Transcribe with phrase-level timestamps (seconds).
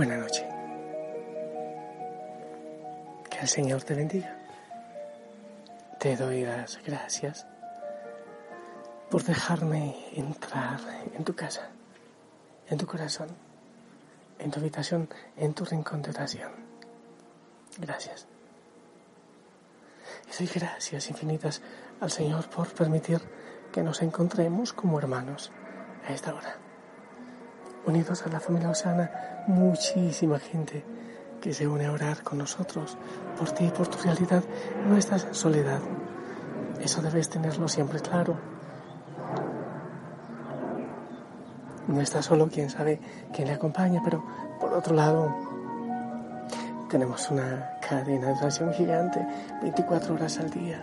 [0.00, 0.48] Buena noche.
[3.28, 4.34] Que el Señor te bendiga.
[5.98, 7.46] Te doy las gracias
[9.10, 10.80] por dejarme entrar
[11.14, 11.68] en tu casa,
[12.70, 13.28] en tu corazón,
[14.38, 16.52] en tu habitación, en tu rincón de oración.
[17.76, 18.26] Gracias.
[20.30, 21.60] Y doy gracias infinitas
[22.00, 23.20] al Señor por permitir
[23.70, 25.52] que nos encontremos como hermanos
[26.08, 26.69] a esta hora.
[27.86, 29.10] Unidos a la familia Osana,
[29.46, 30.84] muchísima gente
[31.40, 32.96] que se une a orar con nosotros
[33.38, 34.42] por ti, por tu realidad.
[34.86, 35.80] No estás en soledad.
[36.80, 38.36] Eso debes tenerlo siempre claro.
[41.88, 43.00] No está solo quien sabe
[43.32, 44.22] quién le acompaña, pero
[44.60, 45.34] por otro lado,
[46.88, 49.26] tenemos una cadena de oración gigante,
[49.62, 50.82] 24 horas al día,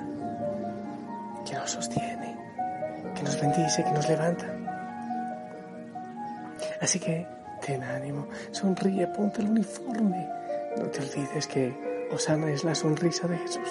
[1.46, 2.36] que nos sostiene,
[3.16, 4.67] que nos bendice, que nos levanta.
[6.82, 7.28] Así que
[7.66, 10.30] ten ánimo, sonríe, ponte el uniforme.
[10.78, 13.70] No te olvides que Osana es la sonrisa de Jesús.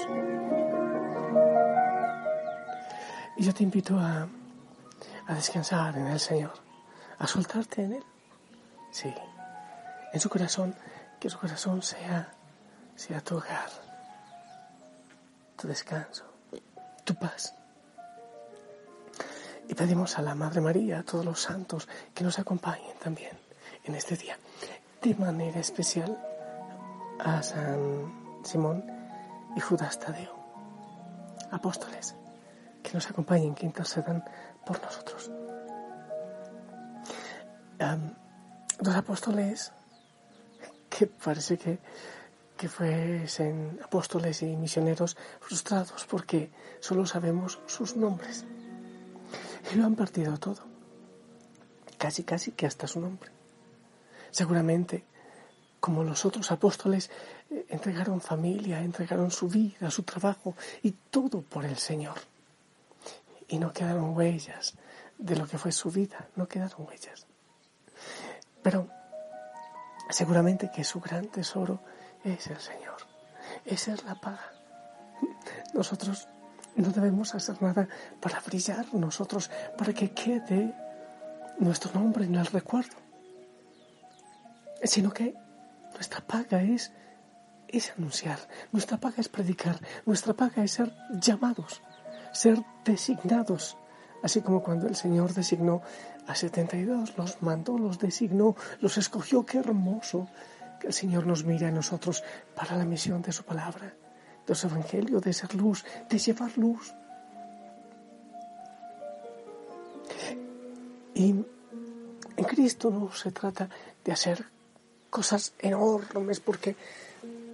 [3.37, 4.27] Y yo te invito a,
[5.27, 6.55] a descansar en el Señor,
[7.19, 8.05] a soltarte en Él.
[8.91, 9.13] Sí,
[10.13, 10.75] en su corazón,
[11.21, 12.33] que su corazón sea,
[12.95, 13.69] sea tu hogar,
[15.57, 16.25] tu descanso,
[17.05, 17.55] tu paz.
[19.69, 23.33] Y pedimos a la Madre María, a todos los santos, que nos acompañen también
[23.85, 24.39] en este día.
[25.03, 26.17] De manera especial
[27.19, 28.85] a San Simón
[29.57, 30.35] y Judas Tadeo,
[31.51, 32.15] apóstoles,
[32.83, 34.25] que nos acompañen, que intercedan
[34.65, 35.31] por nosotros.
[38.79, 39.73] dos apóstoles
[40.91, 41.79] que parece que,
[42.57, 46.51] que fuesen apóstoles y misioneros frustrados porque
[46.81, 48.45] solo sabemos sus nombres
[49.73, 50.63] y lo han perdido todo.
[51.99, 53.31] Casi, casi que hasta su nombre.
[54.31, 55.05] Seguramente,
[55.81, 57.11] como los otros apóstoles,
[57.51, 62.17] eh, entregaron familia, entregaron su vida, su trabajo y todo por el Señor.
[63.49, 64.75] Y no quedaron huellas
[65.19, 67.27] de lo que fue su vida, no quedaron huellas.
[68.63, 68.89] Pero
[70.11, 71.81] seguramente que su gran tesoro
[72.25, 72.97] es el Señor.
[73.65, 74.53] Esa es la paga.
[75.73, 76.29] Nosotros
[76.77, 77.89] no debemos hacer nada
[78.21, 80.75] para brillar nosotros, para que quede
[81.59, 82.97] nuestro nombre en el recuerdo,
[84.83, 85.35] sino que
[85.95, 86.93] nuestra paga es,
[87.69, 88.39] es anunciar,
[88.73, 91.83] nuestra paga es predicar, nuestra paga es ser llamados,
[92.33, 93.77] ser designados,
[94.23, 95.83] así como cuando el Señor designó
[96.27, 100.29] a 72, los mandó, los designó, los escogió, qué hermoso
[100.81, 102.23] que el Señor nos mire a nosotros
[102.55, 103.95] para la misión de su palabra
[104.47, 106.95] de su evangelio, de ser luz, de llevar luz.
[111.15, 111.31] Y
[112.37, 113.69] en Cristo no se trata
[114.05, 114.45] de hacer
[115.11, 116.77] cosas enormes porque,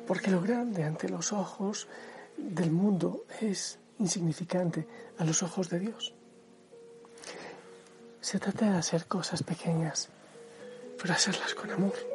[0.07, 1.87] porque lo grande ante los ojos
[2.37, 4.87] del mundo es insignificante
[5.19, 6.13] a los ojos de Dios.
[8.21, 10.09] Se trata de hacer cosas pequeñas,
[11.01, 12.12] pero hacerlas con amor.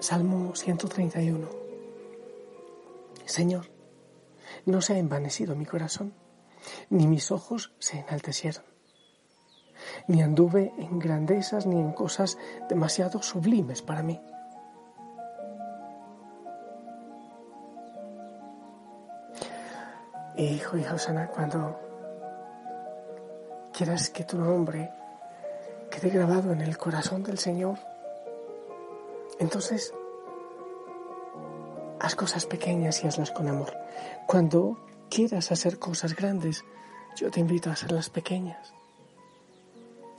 [0.00, 1.46] Salmo 131.
[3.26, 3.66] Señor,
[4.64, 6.14] no se ha envanecido mi corazón,
[6.88, 8.64] ni mis ojos se enaltecieron,
[10.08, 12.38] ni anduve en grandezas ni en cosas
[12.70, 14.18] demasiado sublimes para mí.
[20.38, 21.78] Hijo y Josana, cuando
[23.74, 24.90] quieras que tu nombre
[25.90, 27.78] quede grabado en el corazón del Señor,
[29.40, 29.94] entonces,
[31.98, 33.74] haz cosas pequeñas y hazlas con amor.
[34.26, 34.78] Cuando
[35.08, 36.62] quieras hacer cosas grandes,
[37.16, 38.74] yo te invito a hacerlas pequeñas.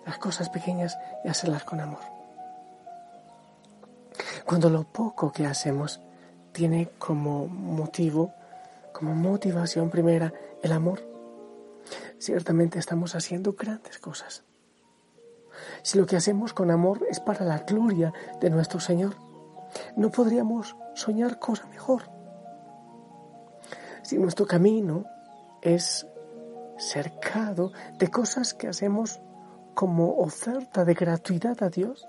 [0.08, 2.02] Las cosas pequeñas y hacerlas con amor.
[4.44, 6.02] Cuando lo poco que hacemos
[6.52, 8.34] tiene como motivo,
[8.92, 10.34] como motivación primera,
[10.64, 11.00] el amor,
[12.18, 14.44] ciertamente estamos haciendo grandes cosas.
[15.84, 19.16] Si lo que hacemos con amor es para la gloria de nuestro Señor,
[19.96, 22.04] no podríamos soñar cosa mejor.
[24.04, 25.06] Si nuestro camino
[25.62, 26.08] es
[26.78, 29.22] cercado de cosas que hacemos
[29.74, 32.08] como oferta de gratuidad a Dios,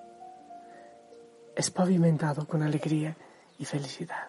[1.54, 3.16] es pavimentado con alegría
[3.58, 4.28] y felicidad.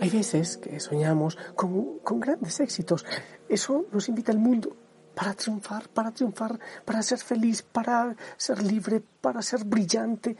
[0.00, 3.04] Hay veces que soñamos con, grandes éxitos.
[3.48, 4.76] Eso nos invita al mundo
[5.14, 10.36] para triunfar, para triunfar, para ser feliz, para ser libre, para ser brillante.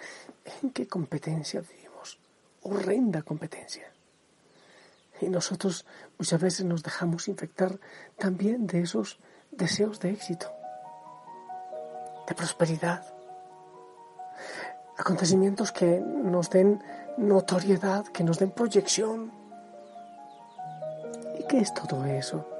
[0.62, 2.18] ¿En qué competencia vivimos?
[2.62, 3.90] Horrenda competencia.
[5.20, 5.86] Y nosotros
[6.18, 7.78] muchas veces nos dejamos infectar
[8.18, 9.18] también de esos
[9.50, 10.50] deseos de éxito.
[12.26, 13.04] de prosperidad.
[14.96, 16.82] Acontecimientos que nos den
[17.18, 19.30] notoriedad, que nos den proyección.
[21.38, 22.53] ¿Y qué es todo eso?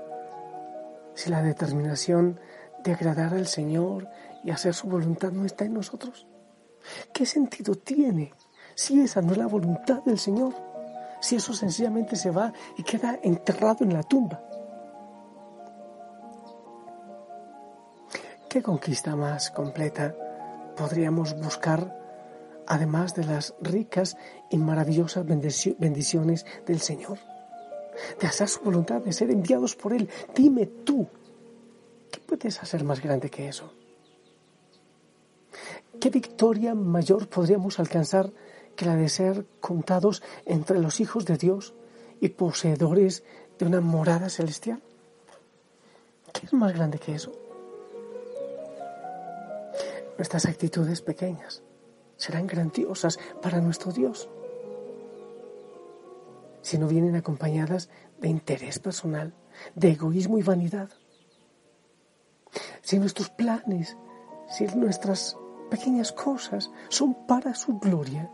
[1.14, 2.40] Si la determinación
[2.82, 4.08] de agradar al Señor
[4.42, 6.26] y hacer su voluntad no está en nosotros.
[7.12, 8.34] ¿Qué sentido tiene
[8.74, 10.52] si esa no es la voluntad del Señor?
[11.20, 14.42] Si eso sencillamente se va y queda enterrado en la tumba.
[18.50, 20.14] ¿Qué conquista más completa
[20.76, 21.98] podríamos buscar
[22.66, 24.16] además de las ricas
[24.50, 27.18] y maravillosas bendiciones del Señor?
[28.20, 30.08] De hacer su voluntad, de ser enviados por Él.
[30.34, 31.06] Dime tú,
[32.10, 33.72] ¿qué puedes hacer más grande que eso?
[36.00, 38.32] ¿Qué victoria mayor podríamos alcanzar
[38.76, 41.74] que la de ser contados entre los hijos de Dios
[42.20, 43.22] y poseedores
[43.58, 44.82] de una morada celestial?
[46.32, 47.32] ¿Qué es más grande que eso?
[50.18, 51.62] Nuestras actitudes pequeñas
[52.16, 54.28] serán grandiosas para nuestro Dios
[56.64, 57.90] si no vienen acompañadas
[58.20, 59.34] de interés personal,
[59.74, 60.88] de egoísmo y vanidad.
[62.80, 63.98] Si nuestros planes,
[64.48, 65.36] si nuestras
[65.70, 68.30] pequeñas cosas son para su gloria,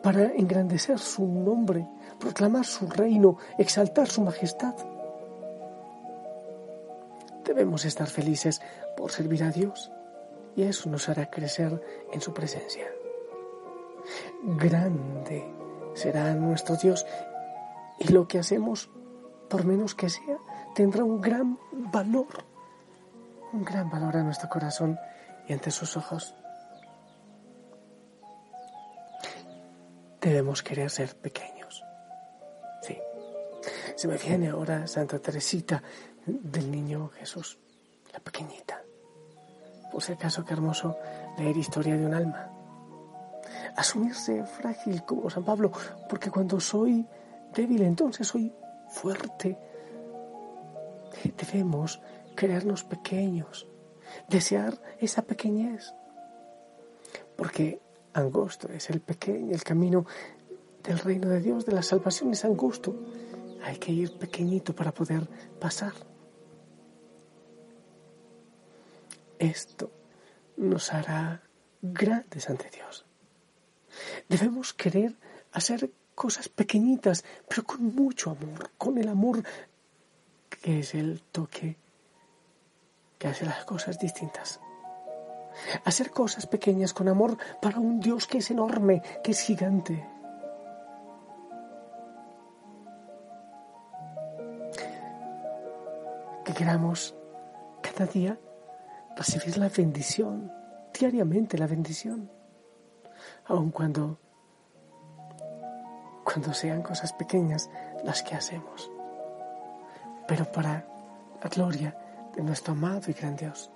[0.00, 1.88] para engrandecer su nombre,
[2.20, 4.76] proclamar su reino, exaltar su majestad.
[7.44, 8.62] Debemos estar felices
[8.96, 9.90] por servir a Dios
[10.54, 12.86] y eso nos hará crecer en su presencia.
[14.44, 15.65] Grande
[15.96, 17.06] será nuestro Dios
[17.98, 18.90] y lo que hacemos,
[19.48, 20.38] por menos que sea,
[20.74, 22.44] tendrá un gran valor,
[23.52, 24.98] un gran valor a nuestro corazón
[25.48, 26.34] y ante sus ojos.
[30.20, 31.82] Debemos querer ser pequeños.
[32.82, 32.98] Sí.
[33.94, 35.82] Se me viene ahora Santa Teresita
[36.26, 37.58] del Niño Jesús,
[38.12, 38.82] la pequeñita.
[39.90, 40.98] Por si acaso, qué hermoso
[41.38, 42.55] leer historia de un alma.
[43.76, 45.70] Asumirse frágil como San Pablo,
[46.08, 47.06] porque cuando soy
[47.54, 48.52] débil, entonces soy
[48.88, 49.58] fuerte.
[51.36, 52.00] Debemos
[52.34, 53.66] creernos pequeños,
[54.28, 55.94] desear esa pequeñez,
[57.36, 57.80] porque
[58.12, 60.06] angosto es el pequeño, el camino
[60.82, 62.94] del reino de Dios, de la salvación es angosto.
[63.62, 65.92] Hay que ir pequeñito para poder pasar.
[69.38, 69.90] Esto
[70.56, 71.42] nos hará
[71.82, 73.04] grandes ante Dios.
[74.28, 75.16] Debemos querer
[75.52, 79.42] hacer cosas pequeñitas, pero con mucho amor, con el amor
[80.48, 81.76] que es el toque
[83.18, 84.60] que hace las cosas distintas.
[85.84, 90.06] Hacer cosas pequeñas con amor para un Dios que es enorme, que es gigante.
[96.44, 97.14] Que queramos
[97.82, 98.38] cada día
[99.16, 100.52] recibir la bendición,
[100.92, 102.30] diariamente la bendición,
[103.48, 104.18] aun cuando,
[106.24, 107.70] cuando sean cosas pequeñas
[108.04, 108.90] las que hacemos,
[110.26, 110.86] pero para
[111.42, 111.96] la gloria
[112.34, 113.70] de nuestro amado y gran Dios.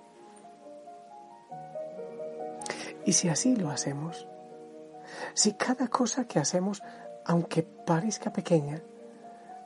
[3.05, 4.27] Y si así lo hacemos,
[5.33, 6.83] si cada cosa que hacemos,
[7.25, 8.81] aunque parezca pequeña,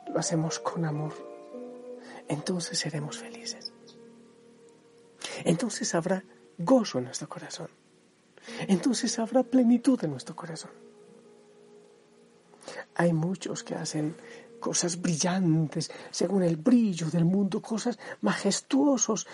[0.07, 1.13] lo hacemos con amor,
[2.27, 3.73] entonces seremos felices.
[5.43, 6.23] Entonces habrá
[6.57, 7.69] gozo en nuestro corazón.
[8.67, 10.71] Entonces habrá plenitud en nuestro corazón.
[12.95, 14.15] Hay muchos que hacen
[14.59, 19.27] cosas brillantes, según el brillo del mundo, cosas majestuosos,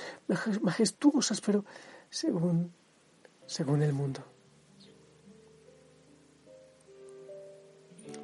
[0.61, 1.63] majestuosas, pero
[2.09, 2.73] según,
[3.45, 4.21] según el mundo.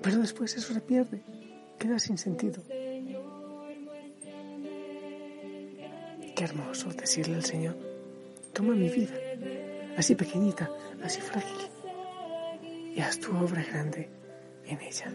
[0.01, 1.23] Pero después eso se pierde,
[1.79, 2.61] queda sin sentido.
[6.35, 7.75] Qué hermoso decirle al Señor,
[8.53, 9.15] toma mi vida,
[9.97, 10.69] así pequeñita,
[11.03, 11.69] así frágil,
[12.95, 14.09] y haz tu obra grande
[14.65, 15.11] en ella.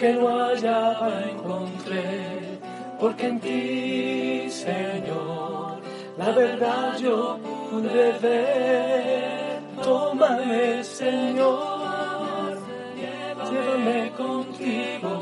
[0.00, 2.58] Que no hallaba encontré,
[2.98, 5.78] porque en ti, Señor,
[6.16, 7.38] la verdad yo
[7.70, 9.60] pude ver.
[9.82, 12.56] tómame Señor,
[13.50, 15.12] llévame contigo,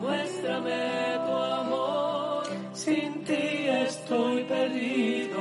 [0.00, 5.40] muéstrame tu amor, sin ti estoy perdido,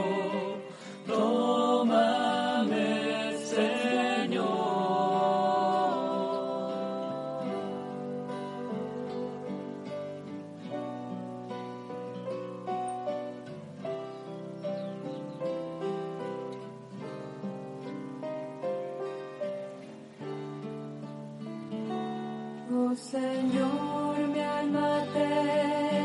[22.96, 26.03] Señor, mi alma te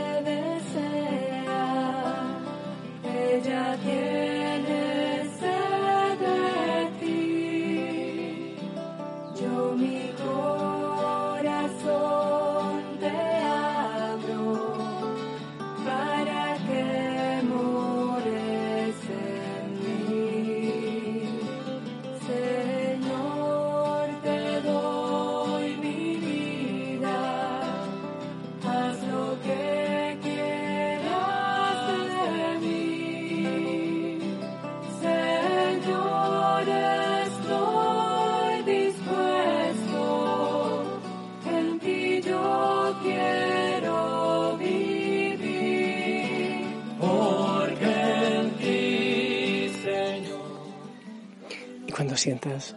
[52.18, 52.76] sientas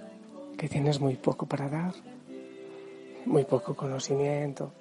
[0.57, 1.93] que tienes muy poco para dar,
[3.25, 4.73] muy poco conocimiento,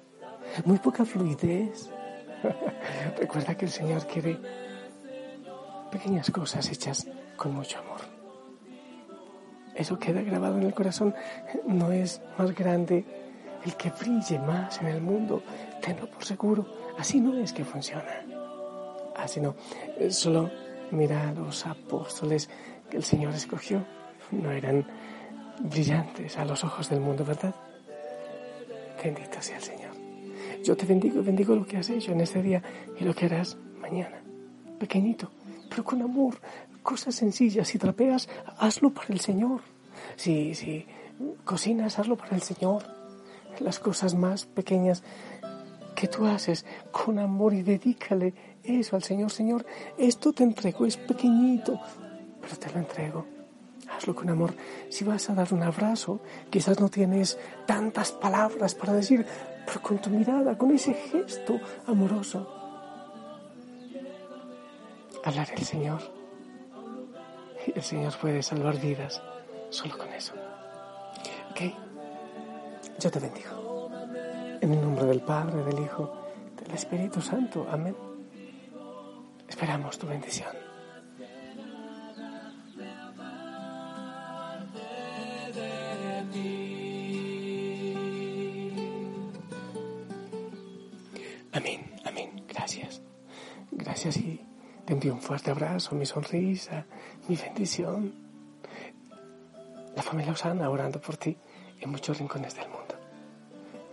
[0.65, 1.89] muy poca fluidez,
[3.17, 4.37] recuerda que el Señor quiere
[5.91, 8.01] pequeñas cosas hechas con mucho amor.
[9.75, 11.15] Eso queda grabado en el corazón.
[11.65, 13.05] No es más grande
[13.65, 15.43] el que brille más en el mundo.
[15.81, 16.65] Tenlo por seguro.
[16.97, 18.25] Así no es que funciona.
[19.15, 19.55] Así no.
[19.97, 20.49] Eh, Solo
[20.91, 22.49] mira a los apóstoles
[22.89, 23.85] que el Señor escogió.
[24.31, 24.85] No eran
[25.59, 27.53] brillantes a los ojos del mundo, ¿verdad?
[29.03, 29.91] Bendito sea el Señor.
[30.63, 32.61] Yo te bendigo y bendigo lo que has hecho en este día
[32.99, 34.21] y lo que harás mañana.
[34.79, 35.31] Pequeñito,
[35.69, 36.39] pero con amor.
[36.83, 37.67] Cosas sencillas.
[37.67, 39.61] Si trapeas, hazlo para el Señor.
[40.15, 40.85] Si, si
[41.45, 42.83] cocinas, hazlo para el Señor.
[43.59, 45.03] Las cosas más pequeñas
[45.95, 48.33] que tú haces con amor y dedícale
[48.63, 49.31] eso al Señor.
[49.31, 49.65] Señor,
[49.97, 51.79] esto te entrego, es pequeñito,
[52.39, 53.40] pero te lo entrego.
[53.95, 54.53] Hazlo con amor.
[54.89, 59.25] Si vas a dar un abrazo, quizás no tienes tantas palabras para decir,
[59.65, 62.47] pero con tu mirada, con ese gesto amoroso,
[65.23, 66.01] hablará el Señor.
[67.67, 69.21] Y el Señor puede salvar vidas
[69.69, 70.33] solo con eso.
[71.51, 71.61] ¿Ok?
[72.99, 73.89] Yo te bendigo.
[74.61, 76.11] En el nombre del Padre, del Hijo,
[76.55, 77.67] del Espíritu Santo.
[77.69, 77.95] Amén.
[79.47, 80.60] Esperamos tu bendición.
[91.53, 92.45] Amén, amén.
[92.47, 93.01] Gracias.
[93.71, 94.39] Gracias y
[94.85, 96.85] te envío un fuerte abrazo, mi sonrisa,
[97.27, 98.13] mi bendición.
[99.95, 101.37] La familia Osana orando por ti
[101.81, 102.95] en muchos rincones del mundo.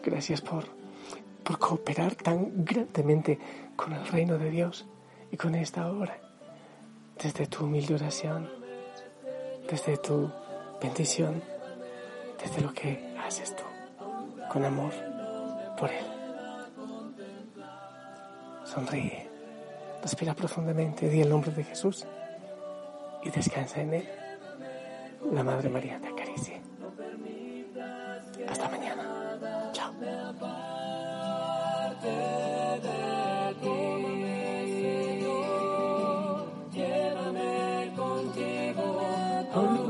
[0.04, 0.66] Gracias por,
[1.42, 3.38] por cooperar tan grandemente
[3.74, 4.86] con el reino de Dios
[5.32, 6.16] y con esta obra.
[7.20, 8.48] Desde tu humilde oración,
[9.68, 10.30] desde tu
[10.80, 11.42] bendición,
[12.40, 13.64] desde lo que haces tú,
[14.48, 14.92] con amor
[15.76, 16.17] por Él.
[18.72, 19.26] Sonríe,
[20.02, 22.04] respira profundamente, di el nombre de Jesús
[23.24, 24.08] y descansa en Él.
[25.32, 26.60] La Madre María te acaricie.
[28.46, 29.70] Hasta mañana.
[29.72, 29.92] Chao.
[36.72, 39.87] llévame contigo